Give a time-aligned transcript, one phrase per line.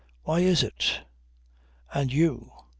[0.23, 1.01] "Why is it?
[1.93, 2.51] And you?